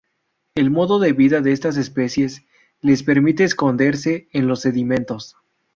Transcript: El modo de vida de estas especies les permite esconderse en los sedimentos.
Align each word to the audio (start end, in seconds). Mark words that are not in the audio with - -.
El 0.55 0.71
modo 0.71 0.97
de 0.99 1.13
vida 1.13 1.41
de 1.41 1.51
estas 1.51 1.77
especies 1.77 2.41
les 2.81 3.03
permite 3.03 3.43
esconderse 3.43 4.29
en 4.33 4.47
los 4.47 4.61
sedimentos. 4.61 5.35